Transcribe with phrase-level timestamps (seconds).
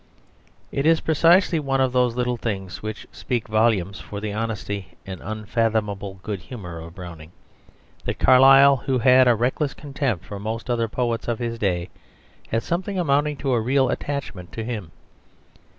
[0.71, 5.21] It is precisely one of those little things which speak volumes for the honesty and
[5.23, 7.31] unfathomable good humour of Browning,
[8.05, 11.89] that Carlyle, who had a reckless contempt for most other poets of his day,
[12.49, 14.89] had something amounting to a real attachment to him.